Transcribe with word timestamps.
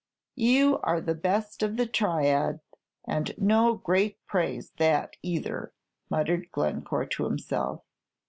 "You 0.33 0.79
are 0.79 0.99
the 0.99 1.13
best 1.13 1.61
of 1.61 1.77
the 1.77 1.85
triad, 1.85 2.59
and 3.05 3.37
no 3.37 3.75
great 3.75 4.17
praise 4.25 4.71
that, 4.77 5.15
either," 5.21 5.73
muttered 6.09 6.51
Glencore 6.51 7.05
to 7.05 7.25
himself. 7.25 7.83